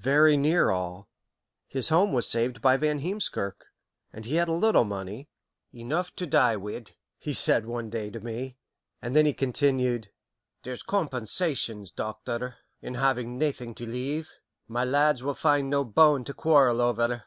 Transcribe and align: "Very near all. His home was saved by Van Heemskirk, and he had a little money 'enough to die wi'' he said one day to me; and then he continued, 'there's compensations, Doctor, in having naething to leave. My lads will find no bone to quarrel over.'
"Very 0.00 0.36
near 0.36 0.70
all. 0.72 1.08
His 1.68 1.88
home 1.88 2.12
was 2.12 2.26
saved 2.28 2.60
by 2.60 2.76
Van 2.76 2.98
Heemskirk, 2.98 3.66
and 4.12 4.24
he 4.24 4.34
had 4.34 4.48
a 4.48 4.52
little 4.52 4.82
money 4.82 5.28
'enough 5.72 6.12
to 6.16 6.26
die 6.26 6.56
wi'' 6.56 6.86
he 7.16 7.32
said 7.32 7.64
one 7.64 7.88
day 7.88 8.10
to 8.10 8.18
me; 8.18 8.56
and 9.00 9.14
then 9.14 9.24
he 9.24 9.32
continued, 9.32 10.10
'there's 10.64 10.82
compensations, 10.82 11.92
Doctor, 11.92 12.56
in 12.82 12.94
having 12.94 13.38
naething 13.38 13.72
to 13.76 13.86
leave. 13.86 14.28
My 14.66 14.82
lads 14.84 15.22
will 15.22 15.34
find 15.34 15.70
no 15.70 15.84
bone 15.84 16.24
to 16.24 16.34
quarrel 16.34 16.80
over.' 16.80 17.22